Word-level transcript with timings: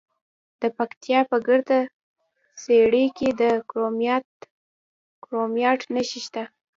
د 0.61 0.63
پکتیا 0.77 1.19
په 1.29 1.37
ګرده 1.47 1.79
څیړۍ 2.61 3.05
کې 3.17 3.29
د 3.39 3.41
کرومایټ 5.23 5.81
نښې 5.93 6.19
شته. 6.25 6.43